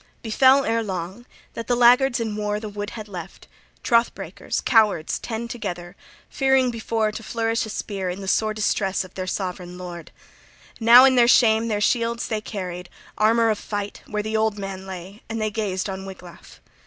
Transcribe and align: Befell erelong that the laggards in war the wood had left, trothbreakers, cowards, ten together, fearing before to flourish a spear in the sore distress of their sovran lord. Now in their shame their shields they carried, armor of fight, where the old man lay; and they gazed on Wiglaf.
Befell 0.23 0.65
erelong 0.65 1.27
that 1.53 1.67
the 1.67 1.75
laggards 1.75 2.19
in 2.19 2.35
war 2.35 2.59
the 2.59 2.67
wood 2.69 2.89
had 2.89 3.07
left, 3.07 3.47
trothbreakers, 3.83 4.59
cowards, 4.65 5.19
ten 5.19 5.47
together, 5.47 5.95
fearing 6.27 6.71
before 6.71 7.11
to 7.11 7.21
flourish 7.21 7.67
a 7.67 7.69
spear 7.69 8.09
in 8.09 8.19
the 8.19 8.27
sore 8.27 8.55
distress 8.55 9.03
of 9.03 9.13
their 9.13 9.27
sovran 9.27 9.77
lord. 9.77 10.09
Now 10.79 11.05
in 11.05 11.17
their 11.17 11.27
shame 11.27 11.67
their 11.67 11.79
shields 11.81 12.29
they 12.29 12.41
carried, 12.41 12.89
armor 13.15 13.51
of 13.51 13.59
fight, 13.59 14.01
where 14.07 14.23
the 14.23 14.35
old 14.35 14.57
man 14.57 14.87
lay; 14.87 15.21
and 15.29 15.39
they 15.39 15.51
gazed 15.51 15.87
on 15.87 16.07
Wiglaf. 16.07 16.61